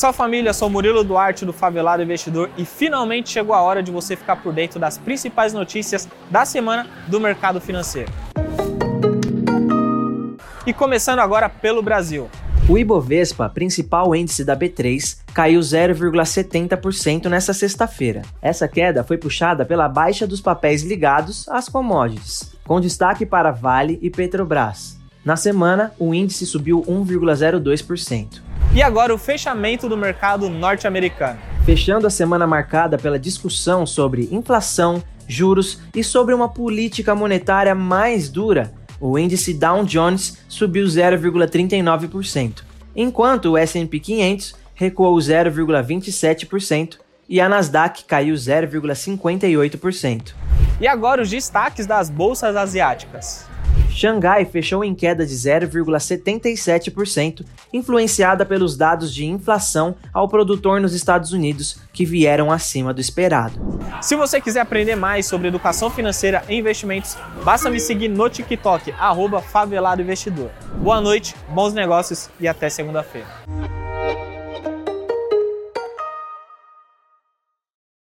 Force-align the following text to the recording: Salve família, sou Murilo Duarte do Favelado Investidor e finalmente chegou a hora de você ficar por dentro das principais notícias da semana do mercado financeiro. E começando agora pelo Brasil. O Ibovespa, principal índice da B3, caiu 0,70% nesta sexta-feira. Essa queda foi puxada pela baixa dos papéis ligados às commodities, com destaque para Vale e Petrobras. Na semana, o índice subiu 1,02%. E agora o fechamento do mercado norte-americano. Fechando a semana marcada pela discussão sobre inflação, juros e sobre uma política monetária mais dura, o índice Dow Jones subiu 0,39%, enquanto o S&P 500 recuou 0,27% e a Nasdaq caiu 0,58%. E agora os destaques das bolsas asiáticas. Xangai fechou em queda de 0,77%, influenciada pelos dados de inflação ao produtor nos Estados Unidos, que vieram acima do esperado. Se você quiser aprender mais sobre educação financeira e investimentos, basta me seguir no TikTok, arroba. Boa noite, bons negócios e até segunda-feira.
Salve 0.00 0.16
família, 0.16 0.54
sou 0.54 0.70
Murilo 0.70 1.04
Duarte 1.04 1.44
do 1.44 1.52
Favelado 1.52 2.02
Investidor 2.02 2.48
e 2.56 2.64
finalmente 2.64 3.28
chegou 3.28 3.54
a 3.54 3.60
hora 3.60 3.82
de 3.82 3.90
você 3.90 4.16
ficar 4.16 4.36
por 4.36 4.50
dentro 4.50 4.80
das 4.80 4.96
principais 4.96 5.52
notícias 5.52 6.08
da 6.30 6.46
semana 6.46 6.88
do 7.06 7.20
mercado 7.20 7.60
financeiro. 7.60 8.10
E 10.66 10.72
começando 10.72 11.18
agora 11.18 11.50
pelo 11.50 11.82
Brasil. 11.82 12.30
O 12.66 12.78
Ibovespa, 12.78 13.50
principal 13.50 14.16
índice 14.16 14.42
da 14.42 14.56
B3, 14.56 15.18
caiu 15.34 15.60
0,70% 15.60 17.26
nesta 17.26 17.52
sexta-feira. 17.52 18.22
Essa 18.40 18.66
queda 18.66 19.04
foi 19.04 19.18
puxada 19.18 19.66
pela 19.66 19.86
baixa 19.86 20.26
dos 20.26 20.40
papéis 20.40 20.82
ligados 20.82 21.46
às 21.50 21.68
commodities, 21.68 22.56
com 22.66 22.80
destaque 22.80 23.26
para 23.26 23.50
Vale 23.50 23.98
e 24.00 24.08
Petrobras. 24.08 24.98
Na 25.22 25.36
semana, 25.36 25.92
o 25.98 26.14
índice 26.14 26.46
subiu 26.46 26.80
1,02%. 26.88 28.48
E 28.72 28.80
agora 28.82 29.12
o 29.12 29.18
fechamento 29.18 29.88
do 29.88 29.96
mercado 29.96 30.48
norte-americano. 30.48 31.40
Fechando 31.64 32.06
a 32.06 32.10
semana 32.10 32.46
marcada 32.46 32.96
pela 32.96 33.18
discussão 33.18 33.84
sobre 33.84 34.28
inflação, 34.30 35.02
juros 35.26 35.80
e 35.92 36.04
sobre 36.04 36.32
uma 36.32 36.48
política 36.48 37.12
monetária 37.12 37.74
mais 37.74 38.28
dura, 38.28 38.72
o 39.00 39.18
índice 39.18 39.52
Dow 39.52 39.84
Jones 39.84 40.38
subiu 40.48 40.86
0,39%, 40.86 42.62
enquanto 42.94 43.46
o 43.46 43.58
S&P 43.58 43.98
500 43.98 44.54
recuou 44.72 45.16
0,27% 45.18 46.98
e 47.28 47.40
a 47.40 47.48
Nasdaq 47.48 48.04
caiu 48.04 48.36
0,58%. 48.36 50.32
E 50.80 50.86
agora 50.86 51.20
os 51.22 51.28
destaques 51.28 51.86
das 51.86 52.08
bolsas 52.08 52.54
asiáticas. 52.54 53.50
Xangai 53.90 54.44
fechou 54.44 54.84
em 54.84 54.94
queda 54.94 55.26
de 55.26 55.34
0,77%, 55.34 57.44
influenciada 57.72 58.46
pelos 58.46 58.76
dados 58.76 59.12
de 59.12 59.26
inflação 59.26 59.96
ao 60.12 60.28
produtor 60.28 60.80
nos 60.80 60.94
Estados 60.94 61.32
Unidos, 61.32 61.80
que 61.92 62.04
vieram 62.04 62.52
acima 62.52 62.94
do 62.94 63.00
esperado. 63.00 63.58
Se 64.00 64.14
você 64.16 64.40
quiser 64.40 64.60
aprender 64.60 64.94
mais 64.96 65.26
sobre 65.26 65.48
educação 65.48 65.90
financeira 65.90 66.42
e 66.48 66.54
investimentos, 66.56 67.18
basta 67.44 67.68
me 67.68 67.80
seguir 67.80 68.08
no 68.08 68.30
TikTok, 68.30 68.94
arroba. 68.98 69.44
Boa 70.76 71.00
noite, 71.00 71.34
bons 71.48 71.74
negócios 71.74 72.30
e 72.38 72.46
até 72.48 72.70
segunda-feira. 72.70 73.26